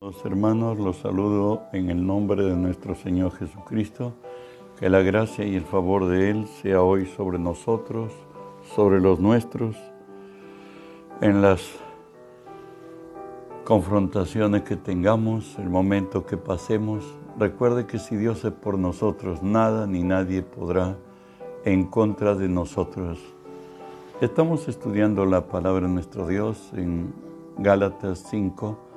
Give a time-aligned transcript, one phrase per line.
[0.00, 4.12] Los hermanos los saludo en el nombre de nuestro Señor Jesucristo.
[4.78, 8.12] Que la gracia y el favor de Él sea hoy sobre nosotros,
[8.76, 9.74] sobre los nuestros,
[11.20, 11.68] en las
[13.64, 17.02] confrontaciones que tengamos, el momento que pasemos.
[17.36, 20.96] Recuerde que si Dios es por nosotros, nada ni nadie podrá
[21.64, 23.18] en contra de nosotros.
[24.20, 27.12] Estamos estudiando la palabra de nuestro Dios en
[27.58, 28.87] Gálatas 5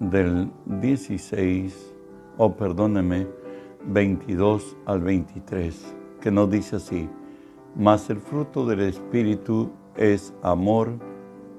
[0.00, 1.94] del 16,
[2.36, 3.26] o oh, perdóneme,
[3.86, 7.08] 22 al 23, que nos dice así,
[7.74, 10.92] mas el fruto del Espíritu es amor,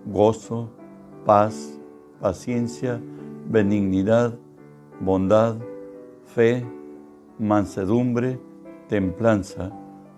[0.05, 0.69] gozo,
[1.25, 1.79] paz,
[2.21, 3.01] paciencia,
[3.49, 4.37] benignidad,
[5.01, 5.57] bondad,
[6.25, 6.65] fe,
[7.37, 8.39] mansedumbre,
[8.87, 9.71] templanza.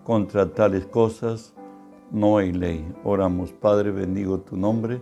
[0.03, 1.53] Contra tales cosas
[2.12, 2.85] no hay ley.
[3.03, 5.01] Oramos, Padre, bendigo tu nombre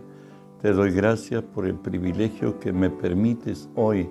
[0.60, 4.08] te doy gracias por el privilegio que me permites hoy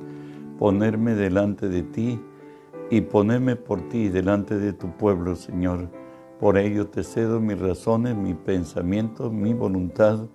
[0.57, 2.19] ponerme delante de ti
[2.89, 5.89] y ponerme por ti delante de tu pueblo, Señor.
[6.39, 10.27] Por ello te cedo mis razones, mis pensamientos, mi voluntad.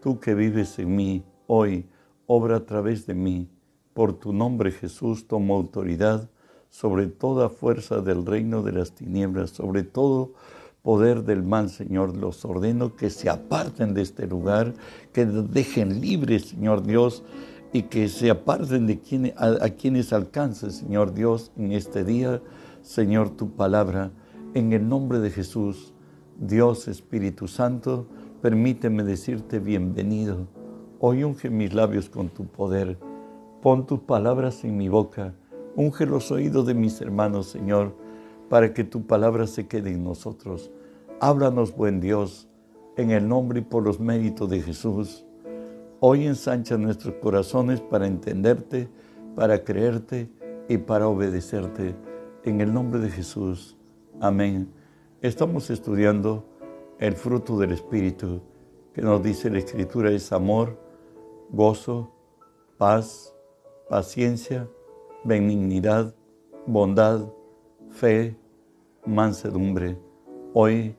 [0.00, 1.88] Tú que vives en mí hoy,
[2.26, 3.50] obra a través de mí.
[3.92, 6.30] Por tu nombre, Jesús, tomo autoridad
[6.70, 10.34] sobre toda fuerza del reino de las tinieblas, sobre todo
[10.86, 12.16] poder del mal, Señor.
[12.16, 14.72] Los ordeno que se aparten de este lugar,
[15.12, 17.24] que dejen libres, Señor Dios,
[17.72, 22.40] y que se aparten de a, quienes alcance, Señor Dios, en este día,
[22.82, 24.12] Señor, tu palabra.
[24.54, 25.92] En el nombre de Jesús,
[26.38, 28.06] Dios Espíritu Santo,
[28.40, 30.46] permíteme decirte bienvenido.
[31.00, 32.96] Hoy unge mis labios con tu poder.
[33.60, 35.34] Pon tus palabras en mi boca.
[35.74, 37.96] Unge los oídos de mis hermanos, Señor,
[38.48, 40.70] para que tu palabra se quede en nosotros.
[41.18, 42.46] Háblanos, buen Dios,
[42.98, 45.24] en el nombre y por los méritos de Jesús.
[45.98, 48.90] Hoy ensancha nuestros corazones para entenderte,
[49.34, 50.30] para creerte
[50.68, 51.96] y para obedecerte.
[52.44, 53.78] En el nombre de Jesús.
[54.20, 54.70] Amén.
[55.22, 56.44] Estamos estudiando
[56.98, 58.42] el fruto del Espíritu,
[58.92, 60.78] que nos dice la Escritura es amor,
[61.50, 62.12] gozo,
[62.76, 63.34] paz,
[63.88, 64.68] paciencia,
[65.24, 66.14] benignidad,
[66.66, 67.26] bondad,
[67.88, 68.36] fe,
[69.06, 69.98] mansedumbre.
[70.52, 70.94] Hoy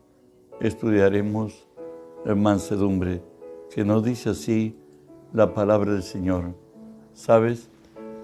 [0.59, 1.67] estudiaremos
[2.25, 3.21] la mansedumbre,
[3.69, 4.77] que nos dice así
[5.33, 6.55] la palabra del Señor.
[7.13, 7.69] ¿Sabes?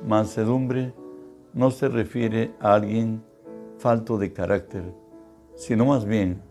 [0.07, 0.93] Mansedumbre
[1.53, 3.23] no se refiere a alguien
[3.77, 4.83] falto de carácter,
[5.55, 6.41] sino más bien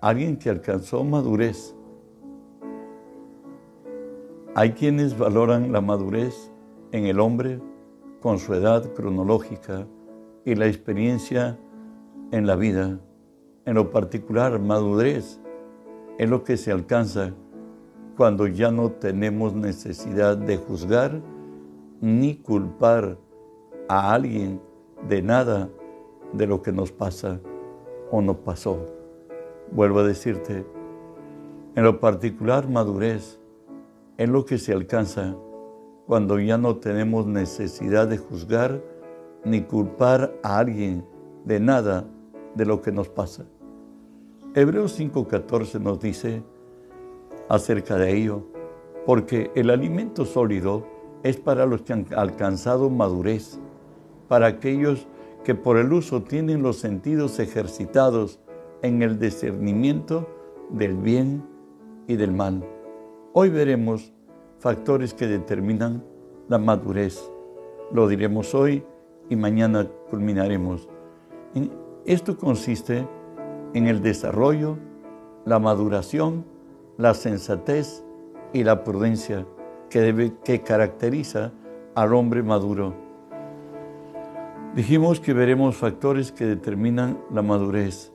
[0.00, 1.74] a alguien que alcanzó madurez.
[4.54, 6.50] Hay quienes valoran la madurez
[6.92, 7.60] en el hombre
[8.20, 9.86] con su edad cronológica
[10.44, 11.58] y la experiencia
[12.32, 12.98] en la vida
[13.70, 15.38] en lo particular, madurez
[16.18, 17.34] es lo que se alcanza
[18.16, 21.20] cuando ya no tenemos necesidad de juzgar
[22.00, 23.16] ni culpar
[23.88, 24.60] a alguien
[25.08, 25.68] de nada
[26.32, 27.38] de lo que nos pasa
[28.10, 28.86] o nos pasó.
[29.70, 30.66] Vuelvo a decirte,
[31.76, 33.38] en lo particular, madurez
[34.16, 35.36] es lo que se alcanza
[36.08, 38.82] cuando ya no tenemos necesidad de juzgar
[39.44, 41.04] ni culpar a alguien
[41.44, 42.04] de nada
[42.56, 43.46] de lo que nos pasa.
[44.52, 46.42] Hebreos 5:14 nos dice
[47.48, 48.42] acerca de ello,
[49.06, 50.88] porque el alimento sólido
[51.22, 53.60] es para los que han alcanzado madurez,
[54.26, 55.06] para aquellos
[55.44, 58.40] que por el uso tienen los sentidos ejercitados
[58.82, 60.26] en el discernimiento
[60.68, 61.44] del bien
[62.08, 62.64] y del mal.
[63.32, 64.12] Hoy veremos
[64.58, 66.02] factores que determinan
[66.48, 67.30] la madurez.
[67.92, 68.82] Lo diremos hoy
[69.28, 70.88] y mañana culminaremos.
[72.04, 73.19] Esto consiste en
[73.74, 74.78] el desarrollo,
[75.44, 76.44] la maduración,
[76.96, 78.04] la sensatez
[78.52, 79.46] y la prudencia
[79.88, 81.52] que, debe, que caracteriza
[81.94, 82.94] al hombre maduro.
[84.74, 88.12] Dijimos que veremos factores que determinan la madurez.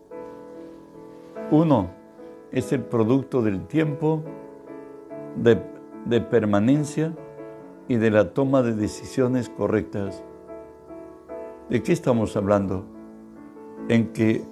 [1.51, 1.89] Uno
[2.51, 4.23] es el producto del tiempo,
[5.35, 5.61] de,
[6.05, 7.13] de permanencia
[7.87, 10.23] y de la toma de decisiones correctas.
[11.69, 12.85] ¿De qué estamos hablando?
[13.89, 14.45] En que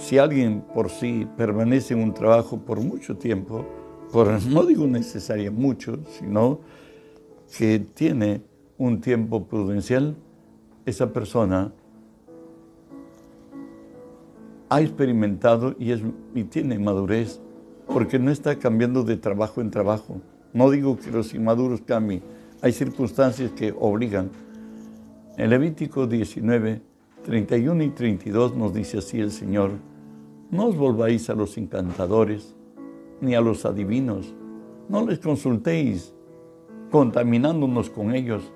[0.00, 3.66] si alguien por sí permanece en un trabajo por mucho tiempo,
[4.12, 6.60] por, no digo necesaria mucho, sino
[7.56, 8.42] que tiene
[8.76, 10.16] un tiempo prudencial,
[10.86, 11.72] esa persona
[14.70, 15.92] ha experimentado y,
[16.34, 17.40] y tiene madurez
[17.86, 20.20] porque no está cambiando de trabajo en trabajo.
[20.52, 22.22] No digo que los inmaduros cambien,
[22.60, 24.30] hay circunstancias que obligan.
[25.36, 26.82] En Levítico 19,
[27.24, 29.72] 31 y 32 nos dice así el Señor,
[30.50, 32.54] no os volváis a los encantadores
[33.20, 34.34] ni a los adivinos,
[34.88, 36.14] no les consultéis,
[36.90, 38.52] contaminándonos con ellos,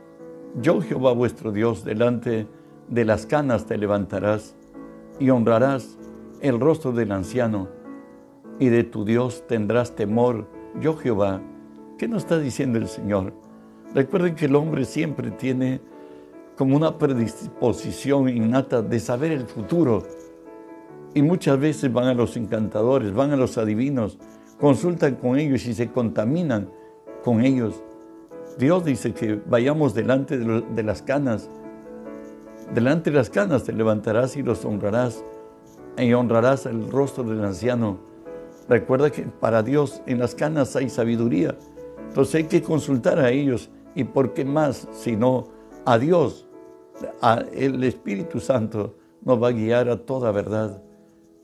[0.60, 2.46] Yo Jehová vuestro Dios, delante
[2.88, 4.54] de las canas te levantarás
[5.18, 5.98] y honrarás
[6.40, 7.68] el rostro del anciano
[8.58, 10.46] y de tu Dios tendrás temor,
[10.80, 11.40] yo Jehová.
[11.98, 13.32] ¿Qué nos está diciendo el Señor?
[13.94, 15.80] Recuerden que el hombre siempre tiene
[16.62, 20.04] como una predisposición innata de saber el futuro.
[21.12, 24.16] Y muchas veces van a los encantadores, van a los adivinos,
[24.60, 26.70] consultan con ellos y se contaminan
[27.24, 27.82] con ellos.
[28.60, 31.50] Dios dice que vayamos delante de, las canas.
[32.72, 35.24] Delante de las canas te levantarás y los honrarás.
[35.98, 37.98] Y honrarás el rostro del anciano.
[38.68, 41.56] Recuerda que para Dios en las canas hay sabiduría.
[42.06, 43.68] Entonces hay que consultar a ellos.
[43.96, 45.48] ¿Y por qué más si no
[45.84, 46.46] a Dios?
[47.52, 50.82] El Espíritu Santo nos va a guiar a toda verdad.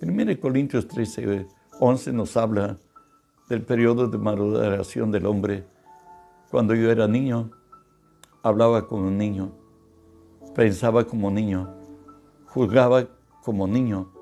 [0.00, 1.46] 1 Corintios 13,
[1.81, 2.78] 11 nos habla
[3.49, 5.64] del periodo de maduración del hombre.
[6.50, 7.50] Cuando yo era niño,
[8.43, 9.52] hablaba como niño,
[10.55, 11.75] pensaba como niño,
[12.46, 13.06] juzgaba
[13.43, 14.12] como niño,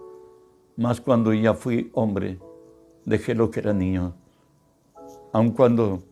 [0.77, 2.39] mas cuando ya fui hombre,
[3.05, 4.15] dejé lo que era niño.
[5.32, 6.03] Aun cuando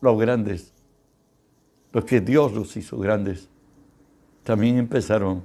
[0.00, 0.72] los grandes,
[1.92, 3.48] los que Dios los hizo grandes,
[4.48, 5.42] también empezaron.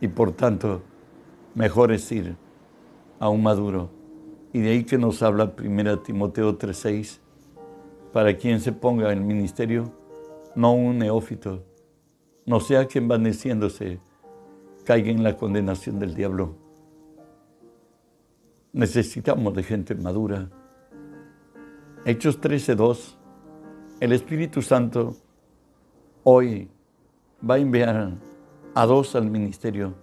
[0.00, 0.82] Y por tanto,
[1.56, 2.36] mejor es ir
[3.18, 3.90] a un maduro.
[4.52, 7.18] Y de ahí que nos habla 1 Timoteo 3:6,
[8.12, 9.92] para quien se ponga en el ministerio,
[10.54, 11.64] no un neófito,
[12.46, 13.98] no sea que envaneciéndose
[14.84, 16.54] caiga en la condenación del diablo.
[18.72, 20.50] Necesitamos de gente madura.
[22.04, 23.18] Hechos 13:2,
[23.98, 25.16] el Espíritu Santo
[26.22, 26.70] hoy
[27.48, 28.12] va a enviar
[28.74, 29.94] a dos al ministerio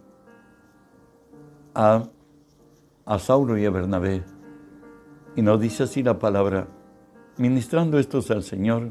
[1.73, 2.03] a,
[3.05, 4.23] a Saulo y a Bernabé.
[5.35, 6.67] Y nos dice así la palabra,
[7.37, 8.89] ministrando estos al Señor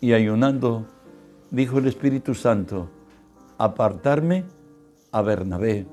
[0.00, 0.86] y ayunando,
[1.50, 2.88] dijo el Espíritu Santo,
[3.58, 4.44] apartarme
[5.12, 5.86] a Bernabé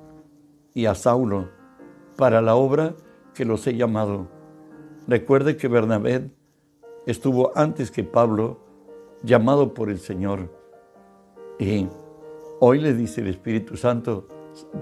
[0.73, 1.49] y a Saulo
[2.17, 2.95] para la obra
[3.33, 4.27] que los he llamado.
[5.07, 6.29] Recuerde que Bernabé
[7.05, 8.59] estuvo antes que Pablo,
[9.23, 10.62] llamado por el Señor.
[12.59, 14.27] Hoy le dice el Espíritu Santo,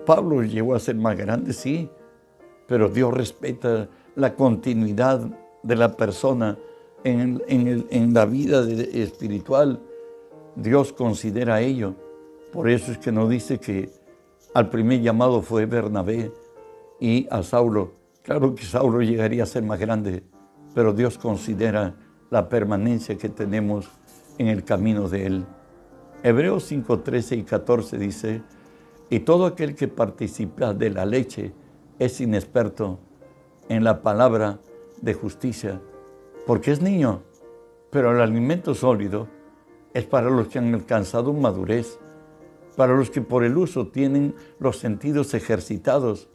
[0.06, 1.90] Pablo llegó a ser más grande, sí,
[2.68, 5.22] pero Dios respeta la continuidad
[5.64, 6.58] de la persona
[7.04, 9.80] en, la vida espiritual.
[10.56, 11.96] Dios considera ello.
[12.52, 13.90] Por eso es que nos dice que
[14.54, 16.32] al primer llamado fue Bernabé
[17.00, 17.94] y a Saulo.
[18.24, 20.24] Claro que Saulo llegaría a ser más grande,
[20.74, 21.96] pero Dios considera
[22.30, 23.90] la permanencia que tenemos
[24.38, 25.46] en el camino de Él.
[26.24, 28.44] Hebreos 5, 13 y 14 dice,
[29.10, 31.52] y todo aquel que participa de la leche
[31.98, 33.00] es inexperto
[33.70, 34.60] en la palabra
[35.02, 35.82] de justicia,
[36.46, 37.24] porque es niño,
[37.90, 39.28] pero el alimento sólido
[39.94, 42.00] es para los que han alcanzado madurez,
[42.78, 46.30] para los que por el uso tienen los sentidos ejercitados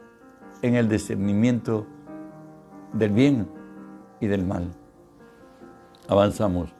[0.62, 1.86] en el discernimiento
[2.92, 3.48] del bien
[4.20, 4.70] y del mal.
[6.08, 6.75] Avanzamos.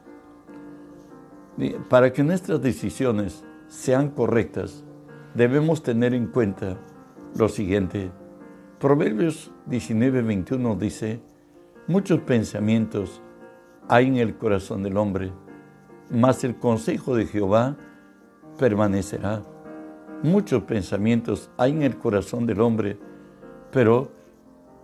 [1.89, 4.85] Para que nuestras decisiones sean correctas,
[5.35, 6.77] debemos tener en cuenta
[7.35, 8.11] lo siguiente.
[8.79, 11.21] Proverbios 19, 21 dice,
[11.87, 13.23] muchos pensamientos
[13.89, 15.33] hay en el corazón del hombre,
[16.11, 17.77] mas el consejo de Jehová
[18.59, 19.43] permanecerá.
[20.23, 22.99] Muchos pensamientos hay en el corazón del hombre,
[23.73, 24.13] pero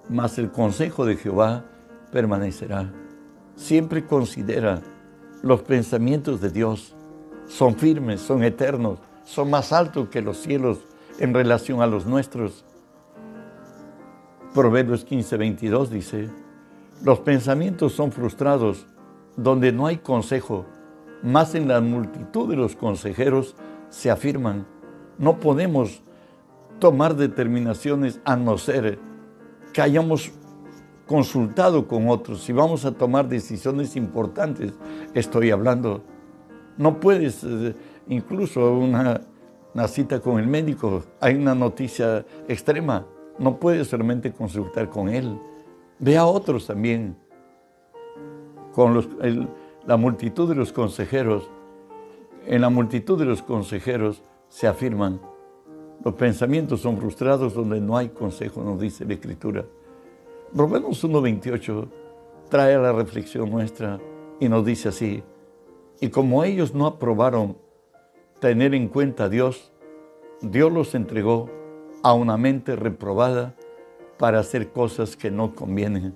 [0.09, 1.65] mas el consejo de Jehová
[2.11, 2.93] permanecerá.
[3.57, 4.83] Siempre considera
[5.43, 6.95] los pensamientos de Dios.
[7.47, 10.79] Son firmes, son eternos, son más altos que los cielos
[11.19, 12.65] en relación a los nuestros.
[14.55, 16.31] Proverbios 15, 22 dice,
[17.05, 18.87] los pensamientos son frustrados
[19.37, 20.67] donde no hay consejo,
[21.23, 23.57] más en la multitud de los consejeros
[23.89, 24.67] se afirman.
[25.19, 26.03] No podemos
[26.79, 28.99] tomar determinaciones a no ser
[29.73, 30.33] que hayamos
[31.07, 32.43] consultado con otros.
[32.43, 34.73] Si vamos a tomar decisiones importantes,
[35.15, 36.03] estoy hablando.
[36.79, 37.75] No puedes eh,
[38.09, 39.21] incluso una,
[39.89, 43.07] cita con el médico, hay una noticia extrema,
[43.39, 45.39] no puedes solamente consultar con él,
[45.99, 47.17] ve a otros también,
[48.73, 49.07] con
[49.87, 51.49] la multitud de los consejeros.
[52.47, 55.21] En la multitud de los consejeros se afirman,
[56.05, 59.65] los pensamientos son frustrados donde no hay consejo, nos dice la Escritura.
[60.55, 61.89] Romanos 1.28
[62.51, 63.99] trae a la reflexión nuestra
[64.39, 65.23] y nos dice así,
[65.99, 67.57] y como ellos no aprobaron
[68.39, 69.73] tener en cuenta a Dios,
[70.43, 71.49] Dios los entregó
[72.03, 73.55] a una mente reprobada
[74.19, 76.15] para hacer cosas que no convienen.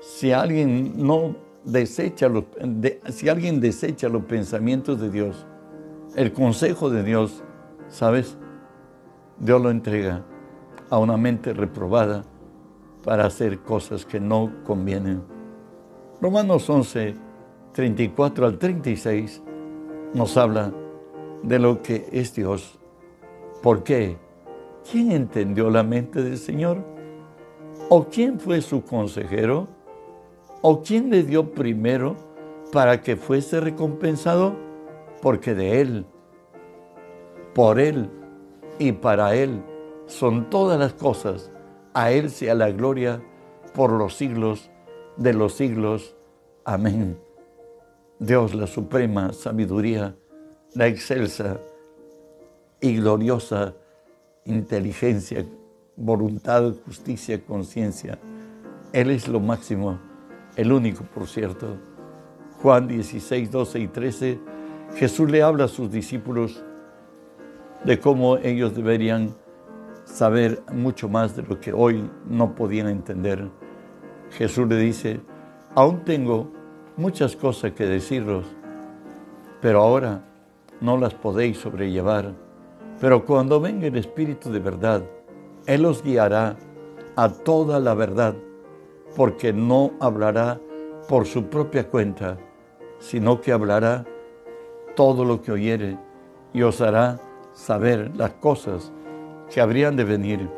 [0.00, 2.44] Si alguien no desecha los,
[3.08, 5.44] si alguien desecha los pensamientos de Dios,
[6.14, 7.42] el consejo de Dios,
[7.88, 8.38] ¿sabes?
[9.40, 10.24] Dios lo entrega
[10.88, 12.24] a una mente reprobada
[13.02, 15.22] para hacer cosas que no convienen.
[16.20, 17.14] Romanos 11,
[17.72, 19.42] 34 al 36
[20.14, 20.72] nos habla
[21.42, 22.78] de lo que es Dios.
[23.62, 24.18] ¿Por qué?
[24.90, 26.84] ¿Quién entendió la mente del Señor?
[27.88, 29.68] ¿O quién fue su consejero?
[30.62, 32.16] ¿O quién le dio primero
[32.72, 34.54] para que fuese recompensado?
[35.22, 36.06] Porque de Él,
[37.54, 38.10] por Él
[38.78, 39.62] y para Él
[40.06, 41.50] son todas las cosas.
[42.00, 43.20] A Él sea la gloria
[43.74, 44.70] por los siglos
[45.18, 46.16] de los siglos.
[46.64, 47.18] Amén.
[48.18, 50.16] Dios, la suprema sabiduría,
[50.72, 51.60] la excelsa
[52.80, 53.74] y gloriosa
[54.46, 55.44] inteligencia,
[55.94, 58.18] voluntad, justicia, conciencia.
[58.94, 59.98] Él es lo máximo,
[60.56, 61.76] el único, por cierto.
[62.62, 64.38] Juan 16, 12 y 13,
[64.94, 66.64] Jesús le habla a sus discípulos
[67.84, 69.34] de cómo ellos deberían
[70.12, 73.48] saber mucho más de lo que hoy no podían entender.
[74.30, 75.20] Jesús le dice,
[75.74, 76.50] aún tengo
[76.96, 78.44] muchas cosas que deciros,
[79.60, 80.24] pero ahora
[80.80, 82.34] no las podéis sobrellevar.
[83.00, 85.02] Pero cuando venga el Espíritu de verdad,
[85.66, 86.56] Él os guiará
[87.16, 88.34] a toda la verdad,
[89.16, 90.60] porque no hablará
[91.08, 92.36] por su propia cuenta,
[92.98, 94.04] sino que hablará
[94.94, 95.98] todo lo que oyere
[96.52, 97.18] y os hará
[97.52, 98.92] saber las cosas
[99.52, 100.48] que habrían de venir.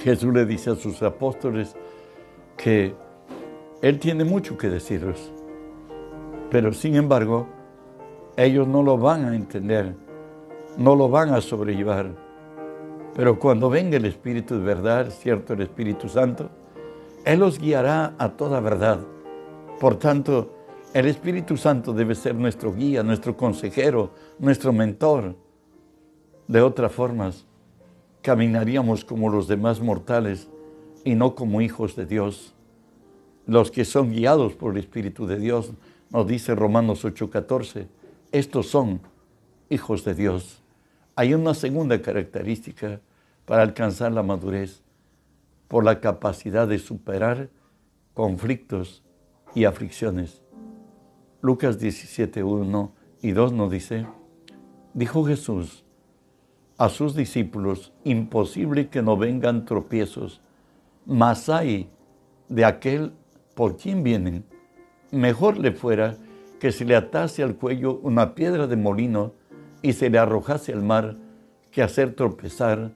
[0.00, 1.76] Jesús le dice a sus apóstoles
[2.56, 2.94] que
[3.80, 5.30] Él tiene mucho que decirles,
[6.50, 7.46] pero sin embargo,
[8.36, 9.94] ellos no lo van a entender,
[10.76, 12.10] no lo van a sobrellevar.
[13.14, 16.48] Pero cuando venga el Espíritu de verdad, cierto, el Espíritu Santo,
[17.24, 19.00] Él los guiará a toda verdad.
[19.78, 20.54] Por tanto,
[20.94, 25.36] el Espíritu Santo debe ser nuestro guía, nuestro consejero, nuestro mentor.
[26.48, 27.46] De otras formas,
[28.22, 30.48] caminaríamos como los demás mortales
[31.04, 32.54] y no como hijos de Dios.
[33.46, 35.72] Los que son guiados por el Espíritu de Dios,
[36.10, 37.88] nos dice Romanos 8:14,
[38.30, 39.00] estos son
[39.68, 40.62] hijos de Dios.
[41.16, 43.00] Hay una segunda característica
[43.44, 44.82] para alcanzar la madurez,
[45.68, 47.50] por la capacidad de superar
[48.14, 49.02] conflictos
[49.54, 50.42] y aflicciones.
[51.40, 54.06] Lucas 17, 1 y 2 nos dice,
[54.94, 55.84] dijo Jesús,
[56.82, 60.40] a sus discípulos, imposible que no vengan tropiezos,
[61.06, 61.88] mas hay
[62.48, 63.12] de aquel
[63.54, 64.44] por quien vienen.
[65.12, 66.16] Mejor le fuera
[66.58, 69.32] que se le atase al cuello una piedra de molino
[69.80, 71.14] y se le arrojase al mar
[71.70, 72.90] que hacer tropezar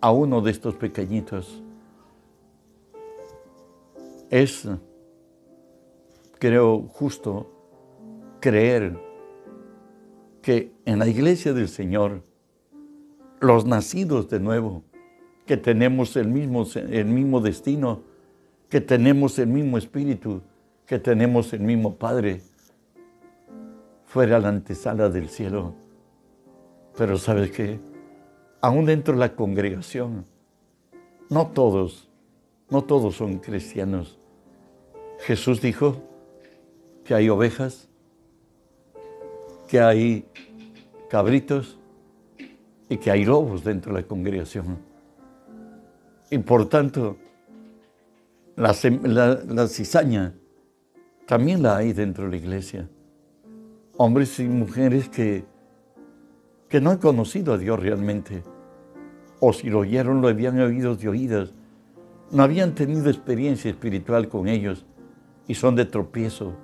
[0.00, 1.64] a uno de estos pequeñitos.
[4.30, 4.68] Es,
[6.38, 7.50] creo, justo
[8.38, 8.96] creer
[10.42, 12.22] que en la iglesia del Señor
[13.40, 14.82] los nacidos de nuevo,
[15.46, 18.02] que tenemos el mismo, el mismo destino,
[18.68, 20.42] que tenemos el mismo espíritu,
[20.86, 22.42] que tenemos el mismo Padre,
[24.04, 25.74] fuera la antesala del cielo.
[26.96, 27.78] Pero ¿sabes qué?
[28.60, 30.24] Aún dentro de la congregación,
[31.28, 32.08] no todos,
[32.70, 34.18] no todos son cristianos.
[35.20, 36.02] Jesús dijo
[37.04, 37.88] que hay ovejas,
[39.68, 40.26] que hay
[41.08, 41.78] cabritos,
[42.88, 44.78] y que hay lobos dentro de la congregación.
[46.30, 47.16] Y por tanto,
[48.56, 48.74] la,
[49.68, 50.34] cizaña
[51.26, 52.88] también la hay dentro de la iglesia.
[53.96, 55.44] Hombres y mujeres que,
[56.68, 58.42] que no han conocido a Dios realmente,
[59.40, 61.52] o si lo oyeron, lo habían oído de oídas,
[62.30, 64.84] no habían tenido experiencia espiritual con ellos
[65.46, 66.54] y son de tropiezo.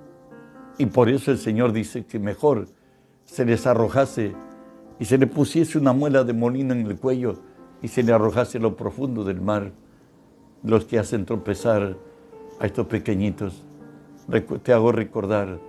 [0.77, 2.67] Y por eso el Señor dice que mejor
[3.23, 4.35] se les arrojase
[4.99, 7.35] y se le pusiese una muela de molino en el cuello
[7.81, 9.71] y se le arrojase lo profundo del mar,
[10.63, 11.97] los que hacen tropezar
[12.59, 13.63] a estos pequeñitos.
[14.63, 15.59] Te hago recordar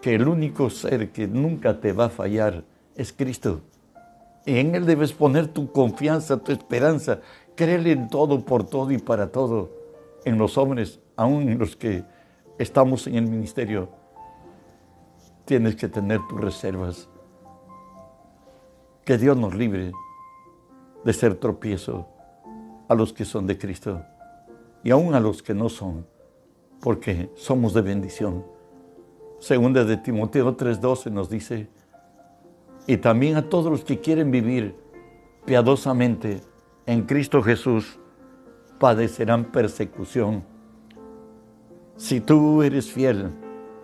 [0.00, 2.64] que el único ser que nunca te va a fallar
[2.96, 3.60] es Cristo.
[4.44, 7.20] Y en Él debes poner tu confianza, tu esperanza.
[7.54, 9.70] Créele en todo, por todo y para todo.
[10.24, 12.04] En los hombres, aún en los que
[12.58, 13.88] estamos en el ministerio,
[15.44, 17.08] tienes que tener tus reservas
[19.06, 19.92] que Dios nos libre
[21.04, 22.08] de ser tropiezo
[22.88, 24.02] a los que son de Cristo
[24.82, 26.04] y aún a los que no son,
[26.80, 28.44] porque somos de bendición.
[29.38, 31.68] Segunda de Timoteo 3:12 nos dice,
[32.88, 34.74] y también a todos los que quieren vivir
[35.44, 36.40] piadosamente
[36.84, 38.00] en Cristo Jesús,
[38.80, 40.42] padecerán persecución.
[41.96, 43.30] Si tú eres fiel,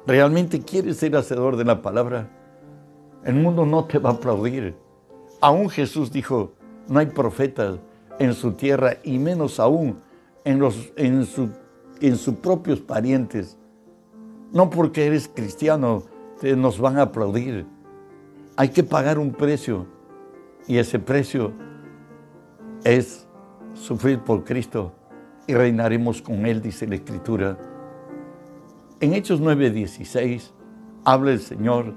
[0.04, 2.28] realmente quieres ser hacedor de la palabra,
[3.24, 4.74] El mundo no te va a aplaudir.
[5.42, 6.52] Aún Jesús dijo,
[6.86, 7.80] no hay profetas
[8.20, 9.96] en su tierra y menos aún
[10.44, 13.58] en, sus propios parientes.
[14.52, 16.04] No porque eres cristiano
[16.40, 17.66] te, nos van a aplaudir.
[18.56, 19.86] Hay que pagar un precio
[20.68, 21.52] y ese precio
[22.84, 23.26] es
[23.74, 24.92] sufrir por Cristo
[25.48, 27.58] y reinaremos con Él, dice la Escritura.
[29.00, 30.52] En Hechos 9:16
[31.04, 31.94] habla el Señor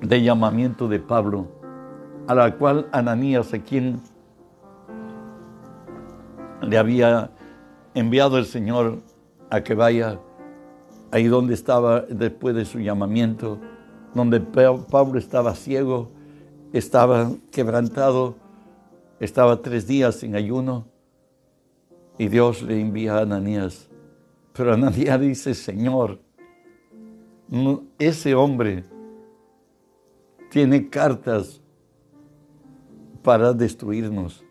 [0.00, 1.59] de llamamiento de Pablo,
[2.30, 4.00] a la cual Ananías, a quien
[6.62, 7.32] le había
[7.92, 9.00] enviado el Señor
[9.50, 10.20] a que vaya
[11.10, 13.58] ahí donde estaba después de su llamamiento,
[14.14, 16.12] donde Pablo estaba ciego,
[16.72, 18.36] estaba quebrantado,
[19.18, 20.86] estaba tres días en ayuno
[22.16, 23.88] y Dios le envía a Ananías.
[24.52, 26.20] Pero Ananías dice, Señor,
[27.98, 28.84] ese hombre
[30.48, 31.59] tiene cartas
[33.22, 34.44] para destruirnos.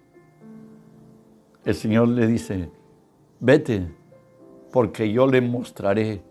[1.65, 2.69] El Señor le dice,
[3.39, 3.87] vete,
[4.71, 6.21] porque yo le mostraré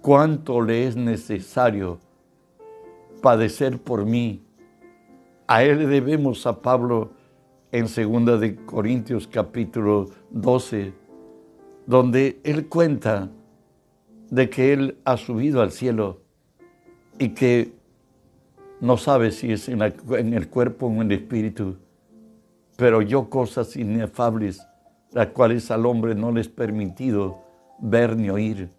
[0.00, 1.98] cuánto le es necesario
[3.20, 4.42] padecer por mí.
[5.46, 7.10] A él debemos a Pablo
[7.72, 10.92] en 2 de Corintios capítulo 12,
[11.86, 13.30] donde él cuenta
[14.30, 16.20] de que él ha subido al cielo
[17.18, 17.79] y que
[18.80, 21.76] no sabe si es en, el cuerpo o en el espíritu,
[22.76, 24.66] pero yo cosas inefables,
[25.12, 27.42] las cuales al hombre no le es permitido
[27.78, 28.70] ver ni oír.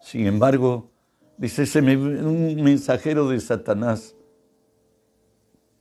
[0.00, 0.90] Sin embargo,
[1.36, 4.14] dice, se me un mensajero de Satanás,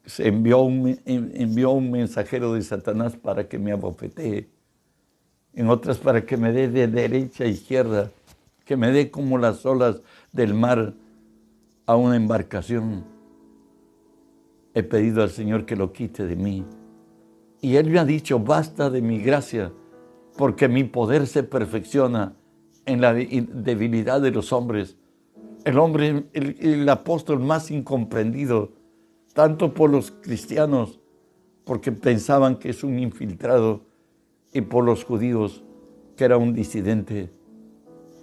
[0.05, 4.49] se envió un, envió un mensajero de Satanás para que me abofetee,
[5.53, 8.09] en otras para que me dé de derecha a izquierda,
[8.65, 10.01] que me dé como las olas
[10.31, 10.93] del mar
[11.85, 13.10] a una embarcación
[14.73, 16.65] he pedido al Señor que lo quite de mí.
[17.61, 19.71] Y Él me ha dicho, basta de mi gracia,
[20.37, 22.35] porque mi poder se perfecciona
[22.85, 24.97] en la debilidad de los hombres.
[25.63, 28.71] El hombre, el, apóstol más incomprendido,
[29.33, 30.99] tanto por los cristianos,
[31.63, 33.85] porque pensaban que es un infiltrado,
[34.53, 35.63] y por los judíos,
[36.17, 37.31] que era un disidente.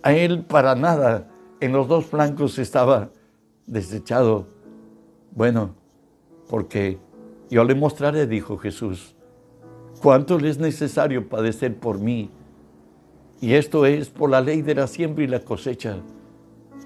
[0.03, 1.31] A él para nada,
[1.61, 3.11] en los dos flancos estaba
[3.67, 4.47] desechado.
[5.31, 5.75] Bueno,
[6.49, 6.99] porque
[7.51, 9.15] yo le mostraré, dijo Jesús,
[10.03, 12.31] cuánto le es necesario padecer por mí.
[13.41, 15.99] Y esto es por la ley de la siembra y la cosecha.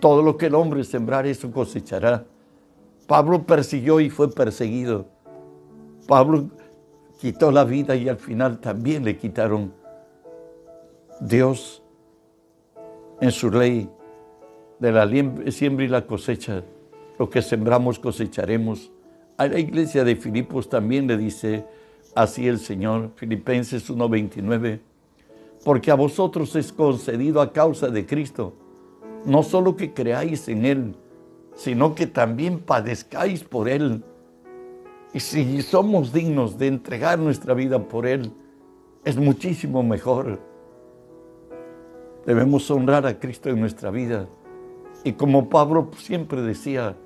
[0.01, 2.27] Todo lo que el hombre sembrar, eso cosechará.
[3.07, 5.07] Pablo persiguió y fue perseguido.
[6.07, 6.51] Pablo
[7.20, 9.72] quitó la vida y al final también le quitaron.
[11.20, 11.83] Dios,
[13.20, 13.88] en su ley
[14.81, 15.09] de la
[15.53, 16.64] siembra y la cosecha,
[17.18, 18.90] lo que sembramos cosecharemos.
[19.42, 21.64] A la iglesia de Filipos también le dice
[22.14, 24.78] así el Señor, Filipenses 1:29,
[25.64, 28.55] porque a vosotros es concedido a causa de Cristo,
[29.24, 30.94] no solo que creáis en Él,
[31.57, 34.05] sino que también padezcáis por Él.
[35.12, 38.31] Y si somos dignos de entregar nuestra vida por Él,
[39.05, 40.38] es muchísimo mejor.
[42.24, 44.28] Debemos honrar a Cristo en nuestra vida.
[45.02, 46.96] Y como Pablo siempre decía,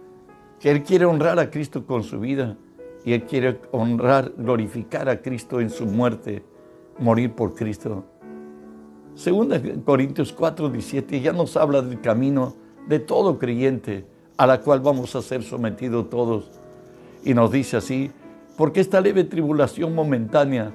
[0.60, 2.56] que Él quiere honrar a Cristo con su vida
[3.04, 6.42] y Él quiere honrar, glorificar a Cristo en su muerte,
[6.98, 8.04] morir por Cristo.
[9.14, 12.54] Segunda Corintios 4, 17 ya nos habla del camino
[12.88, 14.04] de todo creyente
[14.36, 16.50] a la cual vamos a ser sometidos todos.
[17.24, 18.10] Y nos dice así,
[18.56, 20.72] porque esta leve tribulación momentánea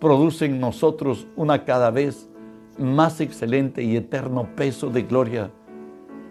[0.00, 2.28] produce en nosotros una cada vez
[2.78, 5.50] más excelente y eterno peso de gloria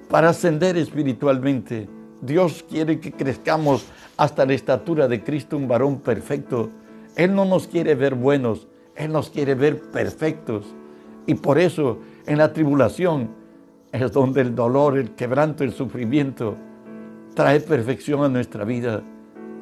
[0.10, 1.90] para ascender espiritualmente
[2.22, 3.86] Dios quiere que crezcamos
[4.18, 6.70] hasta la estatura de Cristo, un varón perfecto.
[7.16, 10.66] Él no nos quiere ver buenos, Él nos quiere ver perfectos.
[11.26, 13.30] Y por eso en la tribulación
[13.92, 16.56] es donde el dolor, el quebranto, el sufrimiento
[17.34, 19.04] trae perfección a nuestra vida.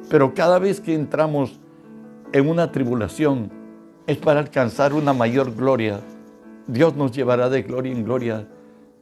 [0.08, 1.60] Pero cada vez que entramos
[2.32, 3.50] en una tribulación
[4.06, 6.00] es para alcanzar una mayor gloria.
[6.66, 8.48] Dios nos llevará de gloria en gloria.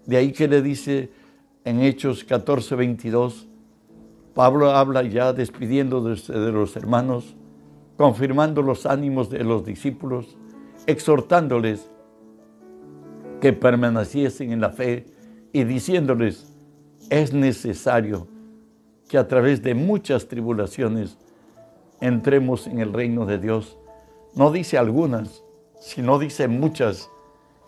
[0.06, 1.10] De ahí que le dice
[1.64, 3.48] en Hechos 14, 22,
[4.34, 7.36] Pablo habla ya despidiendo de los hermanos,
[7.96, 10.36] confirmando los ánimos de los discípulos,
[10.86, 11.90] exhortándoles
[13.40, 15.06] que permaneciesen en la fe
[15.52, 16.54] y diciéndoles,
[17.10, 18.26] es necesario
[19.08, 21.16] que a través de muchas tribulaciones
[22.00, 23.78] entremos en el reino de Dios.
[24.34, 25.44] No dice algunas,
[25.78, 27.10] sino dice muchas.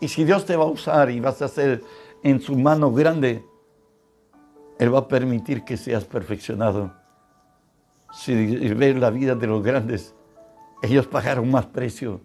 [0.01, 1.83] Y si Dios te va a usar y vas a hacer
[2.23, 3.43] en su mano grande,
[4.79, 6.93] Él va a permitir que seas perfeccionado.
[8.13, 8.33] Si
[8.73, 10.15] ves la vida de los grandes,
[10.81, 12.21] ellos pagaron más precio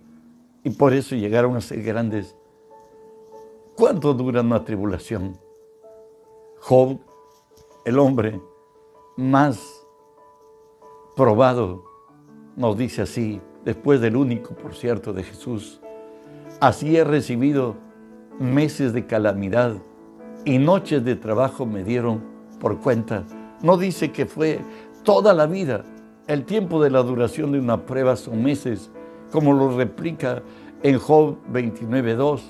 [0.63, 2.37] y por eso llegaron a ser grandes.
[3.77, 5.39] ¿Cuánto dura una tribulación?
[6.61, 7.01] Job,
[7.85, 8.41] el hombre
[9.17, 9.87] más
[11.17, 11.85] probado,
[12.57, 15.81] nos dice así, después del único, por cierto, de Jesús.
[16.61, 17.77] Así he recibido
[18.39, 19.77] meses de calamidad
[20.45, 22.32] y noches de trabajo me dieron
[22.63, 23.25] por cuenta.
[23.61, 24.61] No dice que fue
[25.03, 25.85] toda la vida.
[26.29, 28.89] El tiempo de la duración de una prueba son meses,
[29.33, 30.43] como lo replica
[30.85, 32.41] en Job 29.2.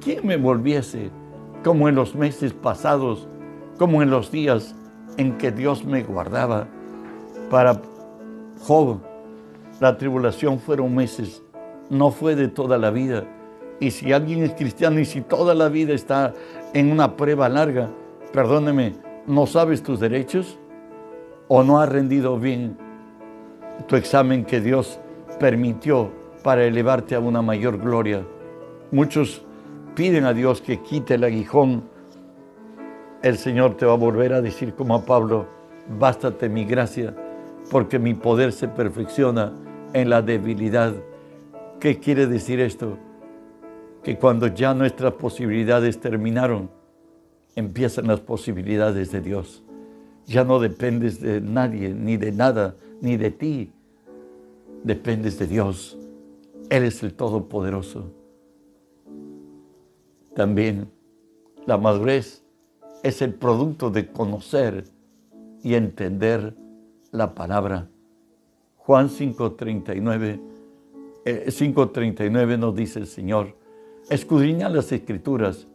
[0.00, 1.10] ¿Quién me volviese
[1.64, 3.26] como en los meses pasados,
[3.78, 4.76] como en los días
[5.16, 6.68] en que Dios me guardaba?
[7.50, 7.82] Para
[8.60, 9.00] Job,
[9.80, 11.42] la tribulación fueron meses,
[11.90, 13.24] no fue de toda la vida.
[13.80, 16.32] Y si alguien es cristiano y si toda la vida está
[16.74, 17.88] en una prueba larga,
[18.32, 20.58] perdóneme, ¿no sabes tus derechos?
[21.46, 22.76] ¿O no has rendido bien
[23.86, 24.98] tu examen que Dios
[25.38, 26.10] permitió
[26.42, 28.26] para elevarte a una mayor gloria?
[28.90, 29.44] Muchos
[29.94, 31.84] piden a Dios que quite el aguijón.
[33.22, 35.46] El Señor te va a volver a decir como a Pablo,
[35.98, 37.14] bástate mi gracia,
[37.70, 39.52] porque mi poder se perfecciona
[39.92, 40.94] en la debilidad.
[41.78, 42.98] ¿Qué quiere decir esto?
[44.02, 46.70] que cuando ya nuestras posibilidades terminaron,
[47.58, 49.64] empiezan las posibilidades de Dios.
[50.26, 53.72] Ya no dependes de nadie, ni de nada, ni de ti.
[54.84, 55.98] Dependes de Dios.
[56.70, 58.12] Él es el Todopoderoso.
[60.34, 60.88] También
[61.66, 62.44] la madurez
[63.02, 64.84] es el producto de conocer
[65.62, 66.54] y entender
[67.10, 67.88] la palabra.
[68.76, 70.40] Juan 5.39
[71.24, 73.56] 5.39 eh, nos dice el Señor,
[74.08, 75.66] Escudriñad las escrituras,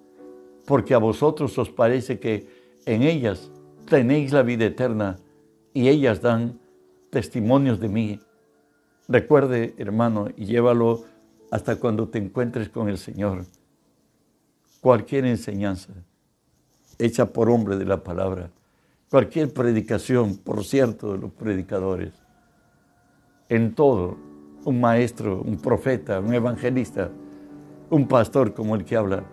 [0.65, 2.47] porque a vosotros os parece que
[2.85, 3.51] en ellas
[3.87, 5.17] tenéis la vida eterna
[5.73, 6.59] y ellas dan
[7.09, 8.19] testimonios de mí.
[9.07, 11.03] Recuerde, hermano, y llévalo
[11.51, 13.45] hasta cuando te encuentres con el Señor.
[14.81, 15.93] Cualquier enseñanza
[16.99, 18.49] hecha por hombre de la palabra,
[19.09, 22.13] cualquier predicación, por cierto, de los predicadores,
[23.49, 24.17] en todo,
[24.65, 27.11] un maestro, un profeta, un evangelista,
[27.89, 29.23] un pastor como el que habla,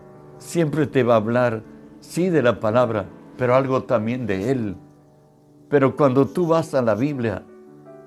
[0.41, 1.63] siempre te va a hablar,
[2.01, 3.05] sí, de la palabra,
[3.37, 4.75] pero algo también de Él.
[5.69, 7.43] Pero cuando tú vas a la Biblia,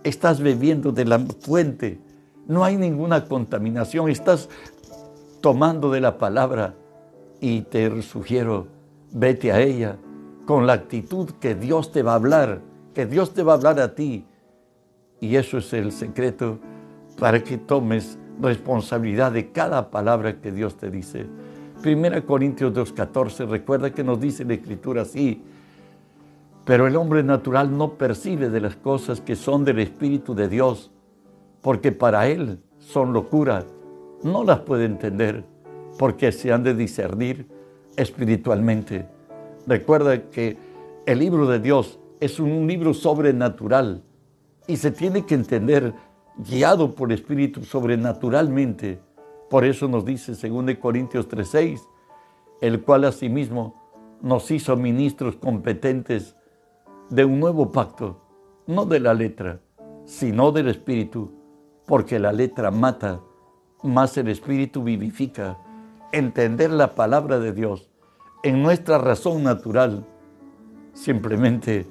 [0.02, 2.00] estás bebiendo de la fuente,
[2.46, 4.50] no hay ninguna contaminación, estás
[5.40, 6.74] tomando de la palabra
[7.40, 8.66] y te sugiero,
[9.12, 9.96] vete a ella
[10.44, 12.60] con la actitud que Dios te va a hablar,
[12.92, 14.26] que Dios te va a hablar a ti.
[15.20, 16.58] Y eso es el secreto
[17.18, 21.26] para que tomes responsabilidad de cada palabra que Dios te dice.
[21.84, 25.42] Primera Corintios 2.14, recuerda que nos dice la Escritura así,
[26.64, 30.90] pero el hombre natural no percibe de las cosas que son del Espíritu de Dios,
[31.60, 33.66] porque para él son locura,
[34.22, 35.44] no las puede entender,
[35.98, 37.46] porque se han de discernir
[37.98, 39.06] espiritualmente.
[39.66, 40.56] Recuerda que
[41.04, 44.02] el libro de Dios es un libro sobrenatural
[44.66, 45.92] y se tiene que entender
[46.38, 49.00] guiado por el Espíritu sobrenaturalmente.
[49.50, 51.88] Por eso nos dice 2 Corintios 3:6,
[52.60, 53.74] el cual asimismo
[54.20, 56.36] nos hizo ministros competentes
[57.10, 58.20] de un nuevo pacto,
[58.66, 59.60] no de la letra,
[60.04, 61.32] sino del Espíritu,
[61.86, 63.20] porque la letra mata,
[63.82, 65.58] más el Espíritu vivifica.
[66.12, 67.90] Entender la palabra de Dios
[68.42, 70.06] en nuestra razón natural,
[70.92, 71.86] simplemente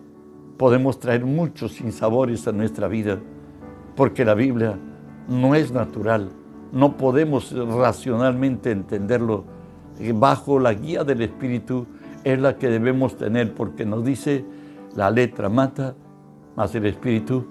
[0.58, 3.20] podemos traer muchos sinsabores a nuestra vida
[3.96, 4.80] porque la Biblia
[5.28, 6.32] no es natural,
[6.74, 9.46] no podemos racionalmente entenderlo.
[10.16, 11.86] Bajo la guía del Espíritu
[12.24, 14.44] es la que debemos tener, porque nos dice,
[14.96, 15.96] la letra mata,
[16.56, 17.46] mas el Espíritu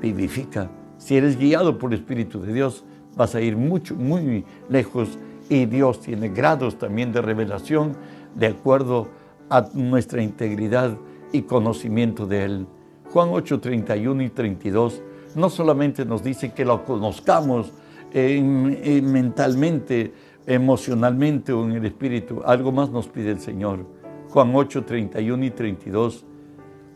[0.00, 0.70] vivifica.
[0.96, 5.18] Si eres guiado por el Espíritu de Dios, vas a ir mucho, muy lejos
[5.50, 7.94] y Dios tiene grados también de revelación
[8.34, 9.08] de acuerdo
[9.50, 10.96] a nuestra integridad
[11.30, 12.66] y conocimiento de Él.
[13.12, 15.02] Juan 8, 31 y 32
[15.34, 17.72] no solamente nos dice que lo conozcamos
[18.14, 20.12] mentalmente,
[20.46, 23.86] emocionalmente o en el espíritu, algo más nos pide el Señor.
[24.30, 26.26] Juan 8, 31 y 32.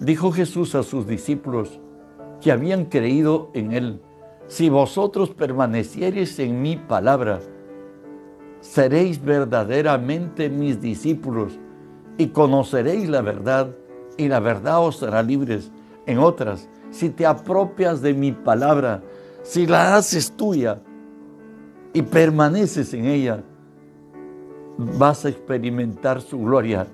[0.01, 1.81] Dijo Jesús a sus discípulos
[2.41, 4.01] que habían creído en Él,
[4.47, 7.41] si vosotros permaneciereis en mi palabra,
[8.61, 11.59] seréis verdaderamente mis discípulos
[12.19, 13.75] y conoceréis la verdad
[14.17, 15.73] y la verdad os hará libres.
[16.07, 19.03] En otras, si te apropias de mi palabra,
[19.43, 20.81] si la haces tuya
[21.97, 23.43] y permaneces en ella,
[24.77, 26.87] vas a experimentar su gloria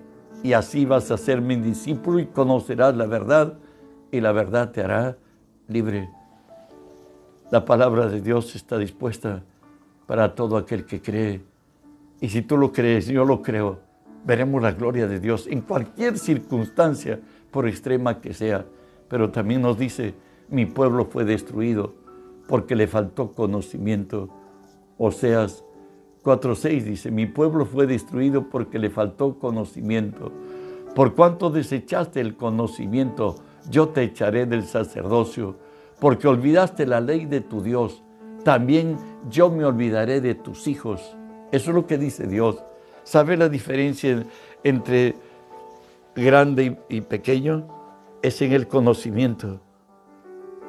[0.45, 3.59] y así vas a ser mi discípulo y conocerás la verdad
[4.13, 5.17] y la verdad te hará
[5.67, 6.09] libre.
[7.51, 9.43] La palabra de Dios está dispuesta
[10.07, 11.43] para todo aquel que cree.
[12.21, 13.81] Y si tú lo crees, yo lo creo,
[14.25, 17.19] veremos la gloria de Dios en cualquier circunstancia,
[17.51, 18.67] por extrema que sea.
[19.09, 20.15] Pero también nos dice,
[20.49, 21.93] mi pueblo fue destruido
[22.47, 24.42] porque le faltó conocimiento.
[24.99, 25.65] Oseas
[26.23, 30.31] 4.6 dice, mi pueblo fue destruido porque le faltó conocimiento.
[30.95, 33.37] Por cuanto desechaste el conocimiento,
[33.71, 35.57] yo te echaré del sacerdocio,
[35.99, 38.03] porque olvidaste la ley de tu Dios.
[38.45, 38.97] También
[39.31, 41.17] yo me olvidaré de tus hijos.
[41.51, 42.63] Eso es lo que dice Dios.
[43.05, 44.25] ¿Sabe la diferencia
[44.63, 45.17] entre
[46.15, 47.67] grande y, pequeño?
[48.23, 49.61] Es en el conocimiento.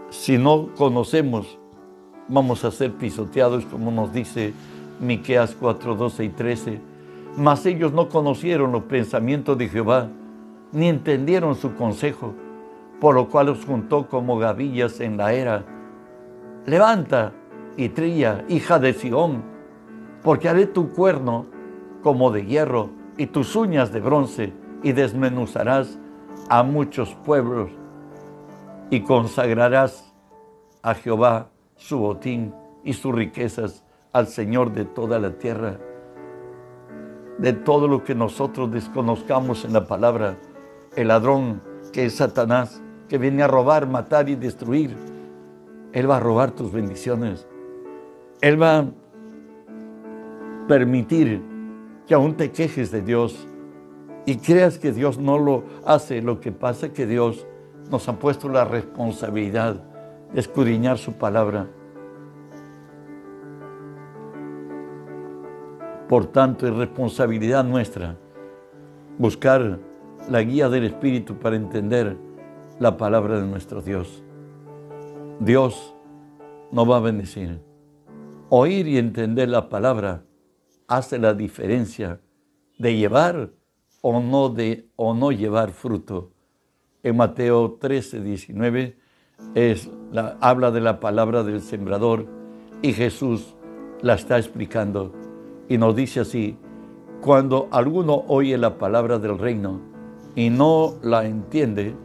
[0.09, 1.59] Si no conocemos,
[2.27, 4.53] vamos a ser pisoteados, como nos dice
[4.99, 6.81] Miqueas 4, 12 y 13.
[7.37, 10.07] Mas ellos no conocieron los pensamientos de Jehová,
[10.71, 12.33] ni entendieron su consejo,
[12.99, 15.65] por lo cual los juntó como gavillas en la era.
[16.65, 17.33] Levanta
[17.75, 19.43] y trilla, hija de Sión,
[20.21, 21.45] porque haré tu cuerno
[22.01, 25.97] como de hierro y tus uñas de bronce, y desmenuzarás
[26.49, 27.71] a muchos pueblos,
[28.89, 30.13] y consagrarás
[30.81, 35.79] a Jehová su botín y sus riquezas al Señor de toda la tierra.
[37.37, 40.37] De todo lo que nosotros desconozcamos en la palabra,
[40.95, 44.95] el ladrón que es Satanás, que viene a robar, matar y destruir,
[45.91, 47.47] Él va a robar tus bendiciones.
[48.41, 48.85] Él va a
[50.67, 51.41] permitir
[52.07, 53.47] que aún te quejes de Dios
[54.25, 56.21] y creas que Dios no lo hace.
[56.21, 57.47] Lo que pasa es que Dios
[57.89, 59.83] nos ha puesto la responsabilidad
[60.33, 61.67] escudriñar su palabra
[66.13, 68.19] Por tanto, es responsabilidad nuestra
[69.17, 69.79] buscar
[70.29, 72.15] la guía del Espíritu para entender
[72.79, 74.21] la palabra de nuestro Dios.
[75.39, 75.95] Dios
[76.71, 77.59] nos va a bendecir.
[78.49, 80.23] Oír y entender la palabra
[80.87, 82.21] hace la diferencia
[82.77, 83.49] de llevar
[84.01, 86.31] o no, de, o no llevar fruto.
[87.01, 88.97] En Mateo 13, 19
[89.55, 92.25] es la, habla de la palabra del sembrador
[92.81, 93.55] y Jesús
[94.01, 95.13] la está explicando
[95.69, 96.57] y nos dice así,
[97.21, 99.79] cuando alguno oye la palabra del reino
[100.35, 101.95] y no la entiende,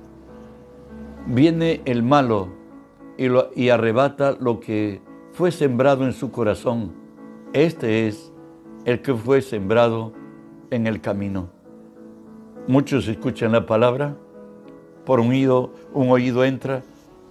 [1.27, 2.49] viene el malo
[3.17, 6.93] y, arrebata lo que fue sembrado en su corazón.
[7.53, 8.33] Este es
[8.85, 10.13] el que fue sembrado
[10.71, 11.49] en el camino.
[12.69, 14.17] Muchos escuchan la palabra,
[15.05, 16.83] por un oído, un oído entra,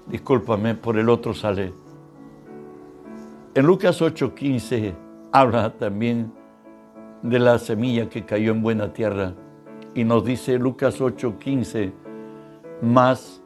[0.09, 1.73] discúlpame, por el otro sale.
[3.53, 4.93] En Lucas 8:15
[5.31, 6.31] habla también
[7.23, 9.33] de la semilla que cayó en buena tierra.
[9.93, 11.91] Y nos dice Lucas 8:15,
[12.81, 13.41] más,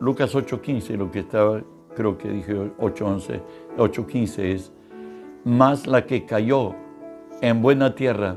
[0.00, 1.60] Lucas 8:15, lo que estaba,
[1.94, 3.42] creo que dije 8:11,
[3.76, 4.72] 8:15 es,
[5.44, 6.74] más la que cayó
[7.40, 8.36] en buena tierra.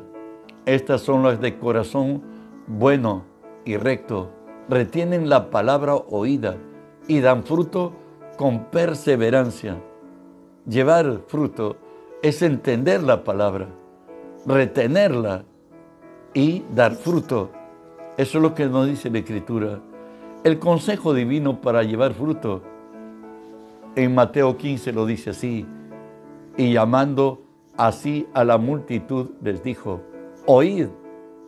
[0.66, 2.22] Estas son las de corazón
[2.68, 3.24] bueno
[3.64, 4.32] y recto.
[4.68, 6.58] Retienen la palabra oída
[7.08, 7.94] y dan fruto
[8.38, 9.78] con perseverancia.
[10.68, 11.78] Llevar fruto
[12.22, 13.68] es entender la palabra,
[14.46, 15.44] retenerla
[16.34, 17.52] y dar fruto.
[18.18, 19.80] Eso es lo que nos dice la Escritura.
[20.44, 22.62] El consejo divino para llevar fruto,
[23.96, 25.66] en Mateo 15 lo dice así,
[26.58, 27.42] y llamando
[27.78, 30.02] así a la multitud les dijo,
[30.46, 30.88] oíd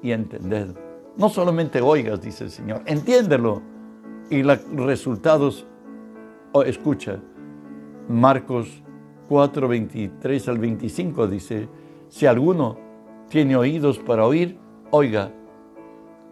[0.02, 0.76] y entended.
[1.16, 3.77] No solamente oigas, dice el Señor, entiéndelo.
[4.30, 5.66] Y los resultados,
[6.52, 7.20] oh, escucha,
[8.10, 8.84] Marcos
[9.30, 11.70] 4, 23 al 25 dice,
[12.10, 12.78] si alguno
[13.30, 14.58] tiene oídos para oír,
[14.92, 15.32] oiga,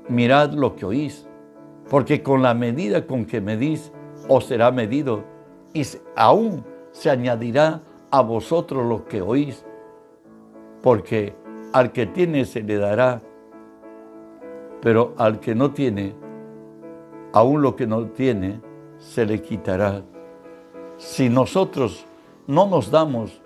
[0.10, 1.28] mirad lo que oís,
[1.90, 3.92] porque con la medida con que medís,
[4.28, 5.24] os será medido,
[5.74, 5.84] y
[6.16, 7.82] aún se añadirá
[8.12, 9.66] a vosotros lo que oís,
[10.82, 11.36] porque
[11.74, 13.22] al que tiene se le dará,
[14.82, 16.16] pero al que no tiene,
[17.36, 18.62] aún lo que no tiene,
[18.98, 20.04] se le quitará.
[20.98, 22.08] Si nosotros
[22.48, 23.42] no nos damos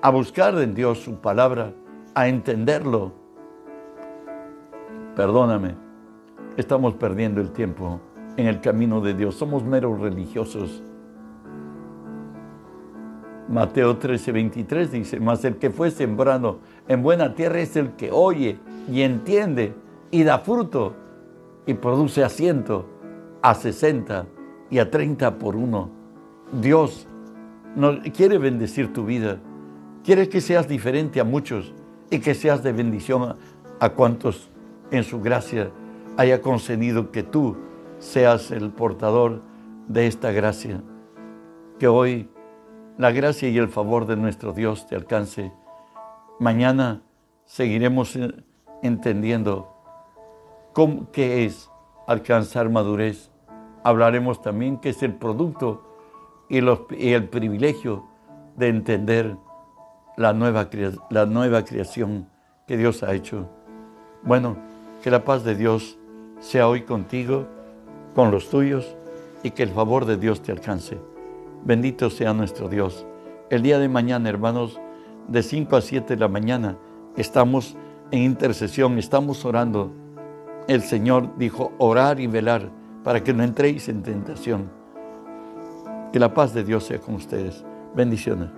[0.00, 1.74] a buscar en Dios su palabra,
[2.14, 3.12] a entenderlo,
[5.14, 5.74] perdóname,
[6.56, 8.00] estamos perdiendo el tiempo
[8.38, 9.34] en el camino de Dios.
[9.34, 10.82] Somos meros religiosos.
[13.50, 18.10] Mateo 13, 23 dice, mas el que fue sembrado en buena tierra es el que
[18.10, 18.58] oye
[18.90, 19.74] y entiende
[20.10, 20.94] y da fruto
[21.66, 22.95] y produce asiento
[23.46, 24.26] a 60
[24.70, 25.88] y a 30 por uno.
[26.50, 27.06] Dios
[28.12, 29.38] quiere bendecir tu vida.
[30.02, 31.72] Quiere que seas diferente a muchos
[32.10, 33.36] y que seas de bendición
[33.78, 34.50] a, cuantos
[34.90, 35.70] en su gracia
[36.16, 37.56] haya concedido que tú
[38.00, 39.42] seas el portador
[39.86, 40.82] de esta gracia.
[41.78, 42.28] Que hoy
[42.98, 45.52] la gracia y el favor de nuestro Dios te alcance.
[46.40, 47.00] Mañana
[47.44, 48.18] seguiremos
[48.82, 49.72] entendiendo
[50.72, 51.70] cómo, qué es
[52.08, 53.30] alcanzar madurez.
[53.86, 55.80] Hablaremos también qué es el producto
[56.48, 58.02] y, y el privilegio
[58.56, 59.36] de entender
[60.16, 60.68] la nueva,
[61.08, 62.28] la nueva creación
[62.66, 63.48] que Dios ha hecho.
[64.24, 64.56] Bueno,
[65.04, 66.00] que la paz de Dios
[66.40, 67.46] sea hoy contigo,
[68.16, 68.96] con los tuyos,
[69.44, 70.98] y que el favor de Dios te alcance.
[71.64, 73.06] Bendito sea nuestro Dios.
[73.50, 74.80] El día de mañana, hermanos,
[75.28, 76.76] de 5 a 7 de la mañana,
[77.16, 77.76] estamos
[78.10, 79.92] en intercesión, estamos orando.
[80.66, 82.68] El Señor dijo orar y velar
[83.06, 84.68] para que no entréis en tentación.
[86.12, 87.64] Que la paz de Dios sea con ustedes.
[87.94, 88.50] Bendiciones.